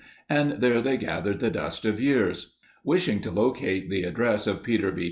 And 0.27 0.53
there 0.53 0.81
they 0.81 0.97
gathered 0.97 1.41
the 1.41 1.51
dust 1.51 1.85
of 1.85 2.01
years. 2.01 2.55
Wishing 2.83 3.21
to 3.21 3.29
locate 3.29 3.91
the 3.91 4.01
address 4.01 4.47
of 4.47 4.63
Peter 4.63 4.91
B. 4.91 4.99